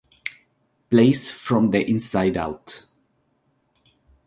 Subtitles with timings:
[0.89, 2.87] Plays from the inside out.